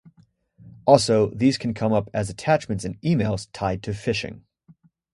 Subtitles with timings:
[0.87, 4.41] Also, these can come up as attachments in emails tied to phishing.